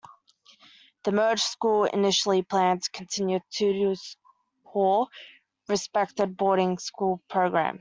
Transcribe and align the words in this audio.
The 1.03 1.11
merged 1.11 1.43
school 1.43 1.83
initially 1.83 2.41
planned 2.41 2.81
to 2.81 2.89
continue 2.89 3.39
Tudor 3.51 3.93
Hall's 4.63 5.09
respected 5.69 6.35
boarding 6.35 6.79
school 6.79 7.21
program. 7.29 7.79